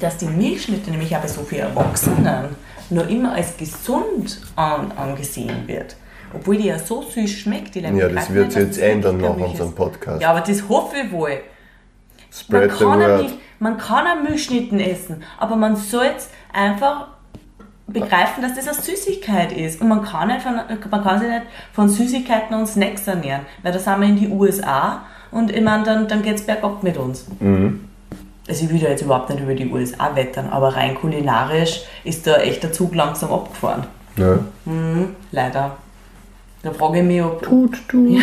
[0.00, 2.56] dass die Milchschnitte nämlich auch bei so vielen Erwachsenen
[2.90, 5.96] nur immer als gesund an, angesehen wird.
[6.34, 7.74] Obwohl die ja so süß schmeckt.
[7.74, 10.22] Die Ja, das wird nicht, sich jetzt ändern nach unserem Podcast.
[10.22, 11.30] Ja, aber das hoffe ich wohl.
[11.30, 11.40] Man
[12.30, 13.20] Spread the kann, ja word.
[13.22, 13.32] Milch,
[13.62, 17.06] man kann auch Milchschnitten essen, aber man soll es einfach
[17.86, 19.80] begreifen, dass das eine Süßigkeit ist.
[19.80, 20.54] Und man kann, nicht von,
[20.90, 24.28] man kann sich nicht von Süßigkeiten und Snacks ernähren, weil da sind wir in die
[24.28, 27.26] USA und ich meine, dann, dann geht es bergab mit uns.
[28.48, 32.26] Also ich will da jetzt überhaupt nicht über die USA wettern, aber rein kulinarisch ist
[32.26, 33.84] da echt der Zug langsam abgefahren.
[34.16, 34.40] Ja.
[35.30, 35.76] Leider.
[36.62, 37.42] Da frage ich mich, ob.
[37.42, 38.06] Tut du.
[38.06, 38.22] Ja,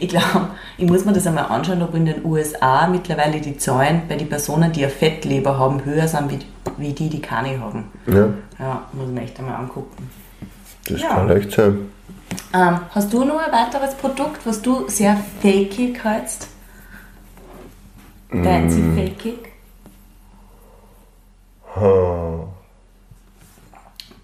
[0.00, 4.02] ich glaube, ich muss mir das einmal anschauen, ob in den USA mittlerweile die Zahlen
[4.08, 6.38] bei den Personen, die eine Fettleber haben, höher sind wie,
[6.78, 7.84] wie die, die keine haben.
[8.06, 10.10] Ja, Ja, muss ich mir echt einmal angucken.
[10.88, 11.08] das Ja.
[11.08, 11.90] kann echt sein.
[12.54, 16.48] Ähm, hast du noch ein weiteres Produkt, was du sehr fakig hältst?
[18.30, 18.96] Fancy Mm.
[18.96, 19.38] fakig?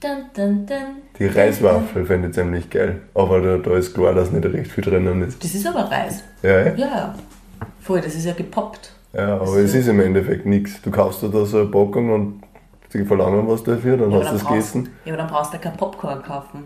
[0.02, 0.76] Dun, dun, dun.
[1.18, 3.02] Die Reiswaffel fände ich ziemlich geil.
[3.14, 5.42] Aber da, da ist klar, dass nicht recht viel drinnen ist.
[5.44, 6.24] Das ist aber Reis.
[6.42, 6.74] Ja, ja.
[6.74, 7.14] Ja, ja.
[7.80, 8.92] Voll, das ist ja gepoppt.
[9.12, 10.82] ja aber es ist im Endeffekt nichts.
[10.82, 12.42] Du kaufst dir da so eine Packung und
[12.92, 14.88] die verlangen was dafür, dann Ja, hast du es gegessen.
[15.04, 16.64] ja, aber dann brauchst du kein Popcorn kaufen.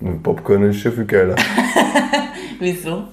[0.00, 1.36] Und Popcorn ist schon viel geiler,
[2.58, 3.04] Wieso?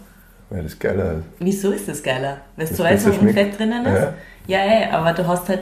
[0.49, 1.23] weil das geiler ist.
[1.39, 2.37] Wieso ist das geiler?
[2.57, 3.31] Weil es Salz besser und.
[3.33, 4.07] Fett drinnen ist?
[4.47, 5.61] Ja, ja, aber du hast halt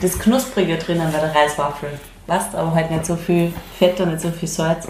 [0.00, 1.88] das Knusprige drinnen bei der Reiswaffel.
[2.28, 4.86] Weißt aber halt nicht so viel Fett und nicht so viel Salz.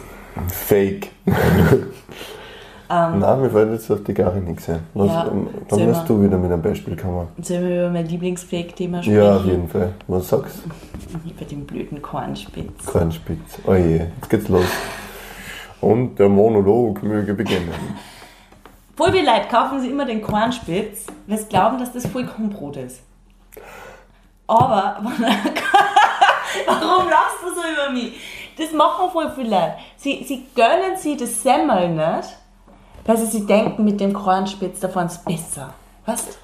[0.48, 1.10] Fake.
[2.90, 4.80] Ähm, Nein, mir fällt jetzt auf die Gare nichts ein.
[4.94, 7.28] Was, Ja, ähm, dann musst du wieder mit einem Beispiel kommen.
[7.42, 9.18] Sollen wir über mein Lieblingsfake-Thema sprechen?
[9.18, 9.92] Ja, auf jeden Fall.
[10.06, 11.28] Was sagst du?
[11.28, 12.86] Über den blöden Kornspitz.
[12.86, 13.58] Kornspitz.
[13.66, 14.64] Oh je, jetzt geht's los.
[15.82, 17.74] Und der Monolog möge beginnen.
[18.96, 23.02] Voll viele Leute kaufen sich immer den Kornspitz, weil sie glauben, dass das Vollkornbrot ist.
[24.46, 25.02] Aber,
[26.80, 28.12] warum lachst du so über mich?
[28.56, 29.74] Das machen voll viele.
[29.96, 32.36] Sie, sie gönnen sich das Semmel nicht,
[33.04, 35.72] weil sie sich denken, mit dem Kornspitz davon ist besser.
[36.06, 36.38] Was?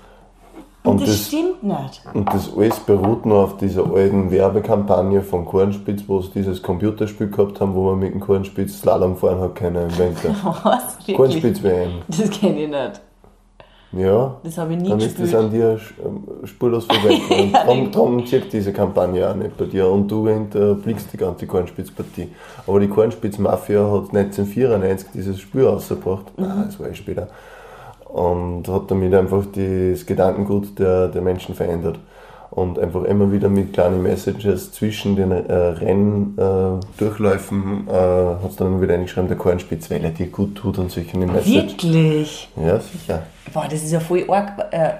[0.84, 2.02] Und, Und das, das- stimmt nicht.
[2.12, 7.30] Und das alles beruht nur auf dieser alten Werbekampagne von Kornspitz, wo sie dieses Computerspiel
[7.30, 10.34] gehabt haben, wo man mit dem Kornspitz Slalom fahren hat können im Winter.
[10.62, 10.98] Was?
[10.98, 11.16] Wirklich?
[11.16, 12.02] Kornspitz-WM.
[12.08, 13.00] Das kenne ich nicht.
[13.96, 17.20] Ja, Das habe ich nie dann ist das an dir ähm, spurlos vorbei.
[17.42, 19.88] Und darum, darum zieht diese Kampagne auch nicht bei dir.
[19.88, 22.28] Und du hinterblickst die ganze Kornspitzpartie.
[22.66, 26.36] Aber die Kornspitz-Mafia hat 1994 dieses Spiel rausgebracht.
[26.38, 26.46] Mhm.
[26.46, 27.28] Nein, das war eh später.
[28.08, 31.98] Und hat damit einfach das Gedankengut der, der Menschen verändert.
[32.54, 38.50] Und einfach immer wieder mit kleinen Messages zwischen den äh, Renndurchläufen äh, Durchläufen, äh, hat
[38.50, 41.52] es dann immer wieder eingeschrieben, der Kornspitz, weil er dir gut tut und solche Messages.
[41.52, 42.48] Wirklich?
[42.54, 43.24] Ja, sicher.
[43.52, 44.52] Boah, das ist ja voll arg.
[44.70, 44.90] Äh,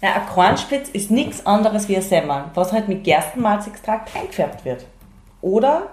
[0.00, 4.86] na, ein Kornspitz ist nichts anderes wie ein Semmel, was halt mit Gerstenmalzextrakt eingefärbt wird.
[5.40, 5.88] Oder?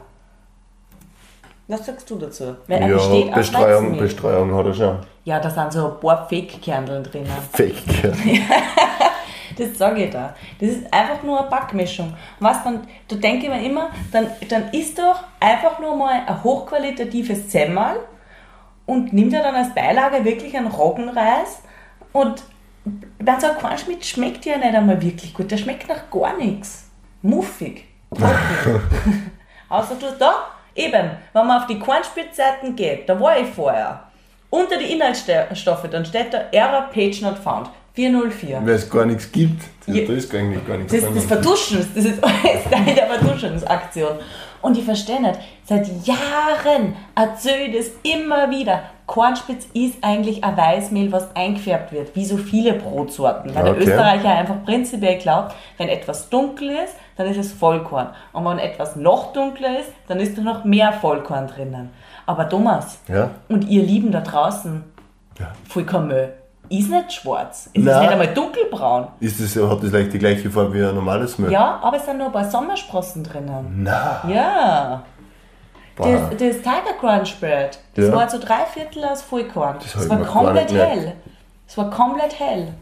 [1.68, 2.58] Was sagst du dazu?
[2.68, 3.98] Weil er Ja, Bestreuung.
[3.98, 4.98] Bestreuung hat er schon.
[5.24, 7.32] Ja, da sind so ein paar Fake-Kerneln drinnen.
[7.54, 7.74] Fake.
[9.58, 10.36] Das sage ich da.
[10.60, 12.14] Das ist einfach nur eine Backmischung.
[12.40, 16.44] Was dann, da denke ich mir immer, dann, dann isst doch einfach nur mal ein
[16.44, 18.00] hochqualitatives Semmel
[18.86, 21.62] und nimmt ja dann als Beilage wirklich einen Roggenreis
[22.12, 22.44] und
[23.20, 25.50] wenn so ein Kornschmidt schmeckt ja nicht einmal wirklich gut.
[25.50, 26.90] Der schmeckt nach gar nichts.
[27.22, 27.86] Muffig.
[29.70, 34.04] Außer du da, eben, wenn man auf die Kornspitzseiten geht, da war ich vorher.
[34.52, 37.70] Unter die Inhaltsstoffe, dann steht da Error Page Not Found.
[37.96, 38.62] 404.
[38.66, 39.64] Weil es gar nichts gibt.
[39.88, 40.06] Ja.
[40.06, 44.18] Da ist eigentlich gar nichts Das, das Verduschen, das ist alles Teil der Verduschungsaktion.
[44.62, 48.82] Und ich verstehe nicht, seit Jahren erzähle ich das immer wieder.
[49.06, 53.54] Kornspitz ist eigentlich ein Weißmehl, was eingefärbt wird, wie so viele Brotsorten.
[53.54, 53.84] Weil der Okay.
[53.84, 58.10] Österreicher einfach prinzipiell glaubt, wenn etwas dunkel ist, dann ist es Vollkorn.
[58.34, 61.92] Und wenn etwas noch dunkler ist, dann ist da noch mehr Vollkorn drinnen.
[62.26, 63.30] Aber Thomas Ja?
[63.48, 64.84] und ihr Lieben da draußen,
[65.40, 65.52] Ja.
[65.70, 66.34] Vollkorn Müll.
[66.70, 67.70] Ist nicht schwarz.
[67.74, 68.02] Es ist Nein.
[68.02, 69.08] nicht einmal dunkelbraun.
[69.20, 71.52] Ist das, hat das leicht die gleiche Farbe wie ein normales Mehl?
[71.52, 73.82] Ja, aber es sind nur ein paar Sommersprossen drinnen.
[73.84, 75.04] Na, Ja.
[75.96, 76.08] boah.
[76.12, 78.16] Das, das Tiger Crunch Bread, das Ja.
[78.16, 79.78] war so drei Viertel aus Vollkorn.
[79.80, 81.14] Das, ich war komplett hell.
[81.68, 82.74] Das war komplett hell.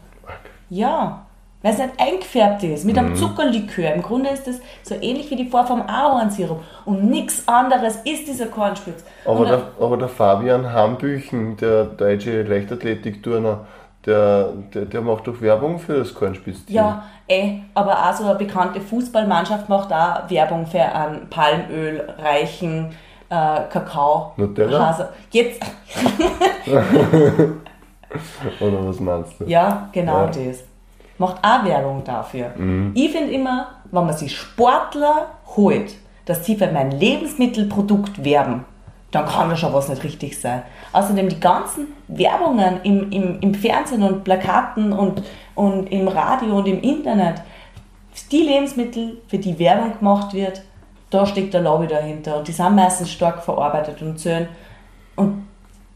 [0.70, 1.23] Ja.
[1.64, 3.00] Weil es nicht eingefärbt ist, mit Mhm.
[3.06, 3.94] einem Zuckerlikör.
[3.94, 6.60] Im Grunde ist das so ähnlich wie die Form vom Ahornsirup.
[6.84, 9.02] Und nichts anderes ist dieser Cornspitz.
[9.24, 13.60] aber, der, aber der Fabian Hambüchen, der deutsche Leichtathletikturner,
[14.04, 16.76] der, der, der macht doch Werbung für das Kornspitzteam.
[16.76, 22.90] Ja, eh, aber auch so eine bekannte Fußballmannschaft macht auch Werbung für einen palmölreichen
[23.30, 24.32] äh, Kakao.
[24.36, 24.88] Nutella?
[24.88, 25.08] Hase.
[25.30, 25.62] Jetzt,
[28.60, 29.44] Oder was meinst du?
[29.46, 30.26] ja, genau Ja.
[30.26, 30.48] Mhm.
[30.48, 30.64] das.
[31.18, 32.52] Macht auch Werbung dafür.
[32.94, 38.64] Ich finde immer, wenn man sich Sportler holt, dass sie für mein Lebensmittelprodukt werben,
[39.10, 40.62] dann kann da schon was nicht richtig sein.
[40.92, 45.22] Außerdem die ganzen Werbungen im, im, im Fernsehen und Plakaten und,
[45.54, 47.42] und im Radio und im Internet,
[48.32, 50.62] die Lebensmittel, für die Werbung gemacht wird,
[51.10, 52.38] da steckt der Lobby dahinter.
[52.38, 54.48] Und die sind meistens stark verarbeitet und zählen.
[55.14, 55.46] Und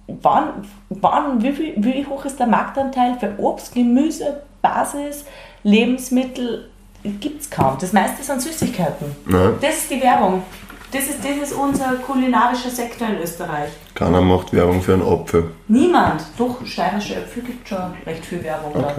[0.06, 5.24] wann, wann wie, viel, wie hoch ist der Marktanteil für Obst, Gemüse, Basis,
[5.62, 6.68] Lebensmittel?
[7.04, 7.76] Gibt es kaum.
[7.80, 9.14] Das meiste sind Süßigkeiten.
[9.26, 10.42] Nein, Das ist die Werbung.
[10.90, 13.70] Das ist, das ist unser kulinarischer Sektor in Österreich.
[13.94, 15.50] keiner macht Werbung für einen Apfel.
[15.68, 16.22] Niemand.
[16.38, 18.94] Doch, steirische Äpfel gibt schon recht viel Werbung da.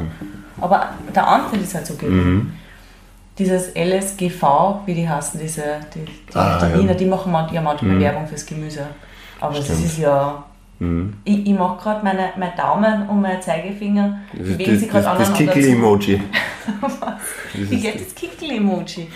[0.62, 2.54] Aber der Anteil ist halt so gering.
[3.38, 4.44] Dieses LSGV,
[4.86, 5.64] wie die heißen, diese
[5.96, 6.98] die, die Ah, Vitamine, ja.
[6.98, 8.86] die machen ja manchmal Werbung fürs Gemüse.
[9.40, 10.44] Aber das ist ja.
[11.26, 15.34] Ich, ich mache gerade meine, mein Daumen und mein Zeigefinger, Das, das, das, gerade das.
[15.34, 16.22] Kickel-Emoji.
[17.54, 19.08] Wie geht das Kickli-Emoji?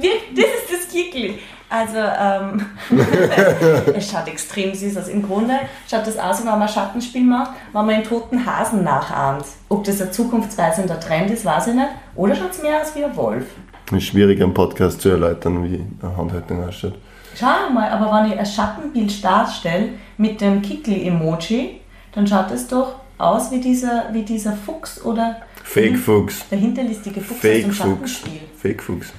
[0.00, 1.38] Wie- Das ist das Kickli.
[1.70, 2.66] Also, ähm,
[3.96, 5.08] es schaut extrem süß aus.
[5.08, 5.54] Im Grunde
[5.90, 9.44] schaut das aus, wie wenn man ein Schattenspiel macht, wenn man einen toten Hasen nachahmt.
[9.68, 11.88] Ob das ein zukunftsweisender Trend ist, weiß ich nicht.
[12.16, 13.46] Oder schaut es mehr aus wie ein Wolf?
[13.88, 16.94] Es ist schwierig, einen Podcast zu erläutern, wie eine Handhaltung ausschaut.
[17.38, 21.80] Schau mal, aber wenn ich ein Schattenbild darstelle mit dem Kickli-Emoji,
[22.12, 26.48] dann schaut es doch aus wie dieser, wie dieser Fuchs oder Fake-Fuchs.
[26.50, 27.72] der hinterlistige Fuchs aus dem.
[27.72, 28.40] Schattenspiel.
[28.56, 29.12] Fake-Fuchs.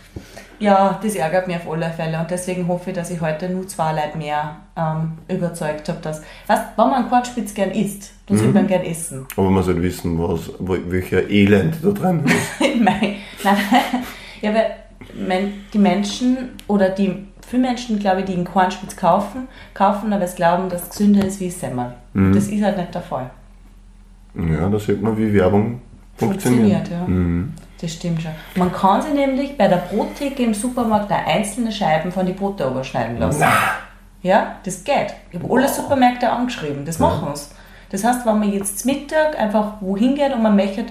[0.60, 3.68] Ja, das ärgert mich auf alle Fälle und deswegen hoffe ich, dass ich heute nur
[3.68, 8.38] zwei Leute mehr ähm, überzeugt habe, dass, weißt, wenn man einen Kornspitz gern isst, dann
[8.38, 9.26] sollte man gern essen.
[9.36, 12.70] Aber man sollte wissen, was, wo- welcher Elend da drin ist.
[12.80, 13.58] Nein, nein,
[14.42, 20.12] ja, weil die Menschen oder die viele Menschen, glaube ich, die einen Kornspitz kaufen, kaufen,
[20.14, 21.94] aber es glauben, dass es gesünder ist wie Semmel.
[22.14, 23.30] Das ist halt nicht der Fall.
[24.36, 25.82] Ja, da sieht man, wie Werbung
[26.18, 26.88] funktioniert.
[26.88, 27.46] Funktioniert, ja.
[27.82, 28.32] Das stimmt schon.
[28.56, 32.66] Man kann sich nämlich bei der Brottheke im Supermarkt auch einzelne Scheiben von die Brote
[32.66, 33.44] überschneiden lassen.
[34.22, 35.14] Ja, das geht.
[35.32, 37.50] Ich habe alle Supermärkte angeschrieben, das machen sie.
[37.92, 40.86] Das heißt, wenn man jetzt Mittag einfach wohin geht und man möchte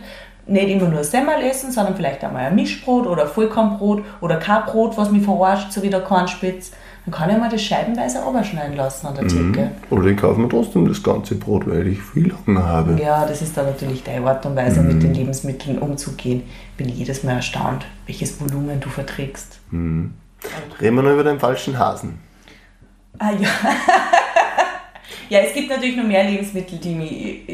[0.46, 4.96] nicht immer nur Semmel essen, sondern vielleicht einmal ein Mischbrot oder Vollkornbrot oder kein Brot,
[4.96, 6.72] was mich verarscht, so wie der Kornspitz,
[7.04, 9.70] dann kann ich mal das scheibenweise überschneiden lassen an der Theke.
[9.90, 12.98] Oder ich kaufe mir trotzdem das ganze Brot, weil ich viel Hunger habe.
[13.00, 16.44] Ja, das ist dann natürlich deine Art und Weise, mit den Lebensmitteln umzugehen.
[16.70, 19.60] Ich bin jedes Mal erstaunt, welches Volumen du verträgst.
[19.70, 20.14] Reden
[20.80, 22.18] wir noch über den falschen Hasen.
[23.18, 23.48] Ah ja.
[25.28, 27.48] ja, es gibt natürlich noch mehr Lebensmittel, die mich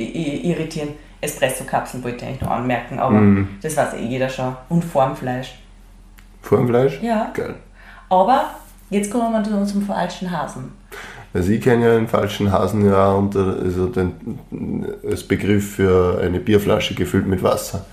[0.45, 0.91] irritieren.
[1.21, 3.21] Espresso-Kapseln wollte ich eigentlich noch anmerken, aber
[3.63, 4.57] das weiß eh jeder schon.
[4.69, 5.59] Und Formfleisch.
[6.43, 7.01] Vor dem Fleisch?
[7.03, 7.31] Ja.
[7.35, 7.55] Geil.
[8.09, 8.51] Aber
[8.89, 10.73] jetzt kommen wir zu zum falschen Hasen.
[11.33, 14.39] Also ich kenne ja den falschen Hasen ja unter also den,
[15.09, 17.85] als Begriff für eine Bierflasche gefüllt mit Wasser.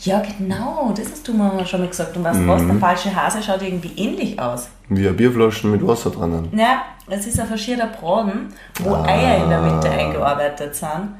[0.00, 2.14] Ja, genau, das hast du mir schon mal gesagt.
[2.14, 4.68] Und weißt du was, der falsche Hase schaut irgendwie ähnlich aus.
[4.90, 6.50] Wie eine Bierflasche mit Wasser drinnen.
[6.54, 8.48] Ja, es ist ein verschierter Braten,
[8.82, 11.14] wo Eier in der Mitte eingearbeitet sind.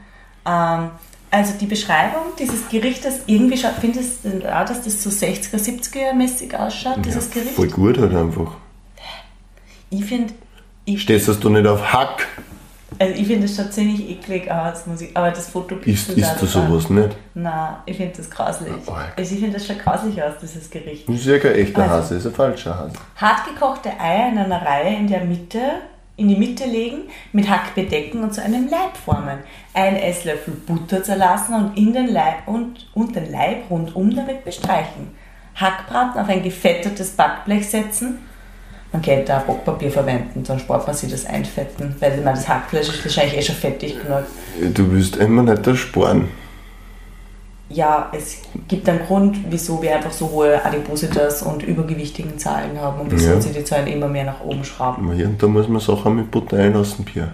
[0.47, 0.91] Ähm,
[1.31, 6.13] also die Beschreibung dieses Gerichtes, irgendwie schaut, findest du auch, dass das so 60er, 70er
[6.13, 7.55] mäßig ausschaut, dieses Gericht?
[7.55, 8.53] Voll gut halt einfach.
[9.91, 10.33] Ich finde,
[10.85, 12.27] ich, Stehst du nicht auf Hack?
[12.99, 15.77] also ich finde, das schaut ziemlich eklig aus, muss ich, aber das Foto
[16.09, 16.49] du auch total.
[16.69, 17.17] sowas nicht?
[17.35, 18.73] Nein, ich finde das grauslich.
[18.87, 19.13] arg.
[19.17, 21.09] Also ich finde, das schaut grauslich aus, dieses Gericht.
[21.09, 21.91] Das ist ja kein echter Also.
[21.95, 22.93] Hase, das ist ein falscher Hase.
[23.17, 25.61] Hartgekochte Eier in einer Reihe in der Mitte,
[26.16, 29.38] in die Mitte legen, mit Hack bedecken und zu einem Leib formen.
[29.72, 35.11] Ein Esslöffel Butter zerlassen und, in den Leib und, und den Leib rundum damit bestreichen.
[35.57, 38.18] Hackbraten auf ein gefettetes Backblech setzen.
[38.92, 42.88] Man könnte auch Backpapier verwenden, dann spart man sich das Einfetten, weil meine, das Hackfleisch
[42.88, 44.22] ist wahrscheinlich eh schon fettig genug.
[44.72, 46.29] Du willst immer nicht ersparen.
[47.70, 53.00] Ja, es gibt einen Grund, wieso wir einfach so hohe Adipositas und übergewichtigen Zahlen haben
[53.00, 53.40] und wieso Ja.
[53.40, 55.11] sie die Zahlen immer mehr nach oben schrauben.
[55.12, 57.33] Hier und da muss man Sachen mit Butter einlassen, Pierre.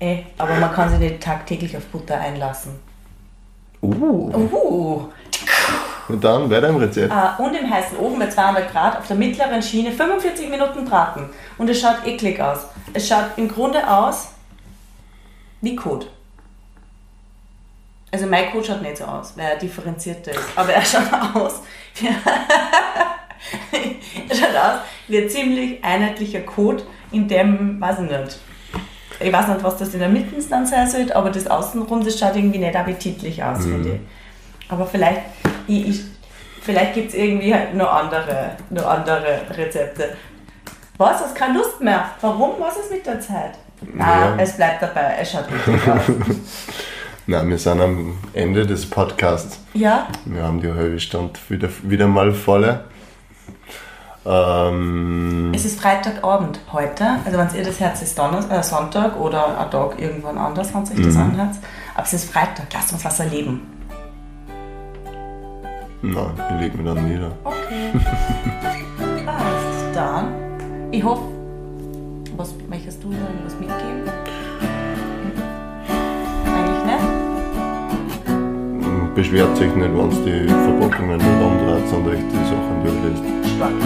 [0.00, 2.72] Eh, aber man kann sich nicht tagtäglich auf Butter einlassen.
[3.80, 4.32] Uh.
[4.34, 5.02] Uh.
[6.08, 7.12] Und dann weiter im Rezept.
[7.12, 11.26] Äh, und im heißen Ofen bei 200 Grad auf der mittleren Schiene 45 Minuten braten.
[11.58, 12.66] Und es schaut eklig aus.
[12.92, 14.28] Es schaut im Grunde aus
[15.60, 16.08] wie Kot.
[18.12, 20.40] Also mein Kot schaut nicht so aus, weil er differenzierter ist.
[20.54, 21.62] Aber er schaut aus
[24.28, 28.38] er schaut aus wie ein ziemlich einheitlicher Kot, in dem, weiß ich nicht,
[29.20, 32.18] ich weiß nicht, was das in der Mitte dann sein soll, aber das Außenrum, das
[32.18, 34.00] schaut irgendwie nicht appetitlich aus, finde ich.
[34.70, 35.20] Aber vielleicht,
[35.66, 36.00] ich, ich,
[36.62, 40.16] vielleicht gibt es irgendwie halt noch andere, noch andere Rezepte.
[40.98, 41.20] Was?
[41.20, 42.10] Hast keine Lust mehr?
[42.20, 42.52] Warum?
[42.58, 43.52] Was ist mit der Zeit?
[43.98, 44.36] Ah, Ja.
[44.38, 46.00] es bleibt dabei, es schaut richtig aus.
[47.26, 49.60] Na, wir sind am Ende des Podcasts.
[49.74, 52.80] Ja, Wir haben die halbe Stunde wieder, wieder mal voll.
[54.24, 57.04] Ähm, es ist Freitagabend heute.
[57.24, 60.84] Also wenn ihr das Herz ist Donner äh, Sonntag oder ein Tag irgendwann anders, wenn
[60.84, 61.54] sich das anhört.
[61.94, 63.60] Aber es ist Freitag, lasst uns was erleben.
[66.02, 67.32] nein, ich leg mich dann nieder.
[67.44, 67.92] Okay.
[69.24, 69.94] Passt.
[69.94, 70.32] Dann,
[70.90, 71.22] ich hoffe,
[72.36, 74.21] was möchtest du noch irgendwas mitgeben?
[79.14, 83.22] Beschwert sich nicht, wenn es die Verpackungen nicht umdreht und euch die Sachen durchlässt.
[83.56, 83.72] Stark.
[83.76, 83.80] Ich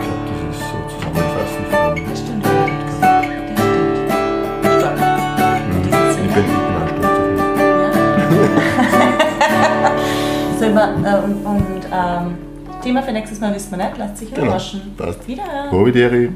[0.00, 1.66] glaube, das ist so zusammenfassend
[2.08, 2.44] Das stimmt.
[2.46, 3.58] Das stimmt.
[4.80, 5.60] Stark.
[5.70, 6.44] In diesem Ich bin,
[6.80, 7.40] auch stolz auf mich.
[10.60, 10.68] Wir,
[11.04, 12.38] äh, und und ähm,
[12.82, 14.46] Thema für nächstes Mal wissen wir nicht, lasst sich Genau.
[14.46, 14.94] überraschen.
[14.96, 15.26] Passt.
[15.28, 15.70] Wiederhören.
[15.70, 16.30] Hovideri.